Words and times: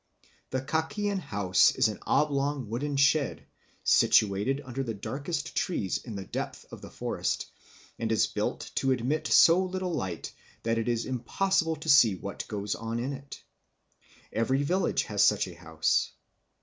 The 0.49 0.61
Kakian 0.63 1.19
house 1.19 1.75
is 1.75 1.87
an 1.87 1.99
oblong 2.07 2.67
wooden 2.69 2.97
shed, 2.97 3.45
situated 3.83 4.59
under 4.65 4.81
the 4.81 4.95
darkest 4.95 5.55
trees 5.55 5.99
in 5.99 6.15
the 6.15 6.25
depth 6.25 6.65
of 6.71 6.81
the 6.81 6.89
forest, 6.89 7.45
and 7.99 8.11
is 8.11 8.25
built 8.25 8.71
to 8.77 8.93
admit 8.93 9.27
so 9.27 9.63
little 9.63 9.93
light 9.93 10.33
that 10.63 10.79
it 10.79 10.89
is 10.89 11.05
impossible 11.05 11.75
to 11.75 11.87
see 11.89 12.15
what 12.15 12.47
goes 12.47 12.73
on 12.73 12.97
in 12.97 13.13
it. 13.13 13.43
Every 14.33 14.63
village 14.63 15.03
has 15.03 15.21
such 15.23 15.47
a 15.47 15.53
house. 15.53 16.11